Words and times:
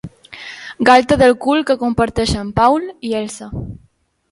Galta 0.89 1.17
del 1.23 1.35
cul 1.43 1.61
que 1.69 1.77
comparteixen 1.83 2.51
Paul 2.63 2.91
i 3.11 3.15
Elsa. 3.23 3.53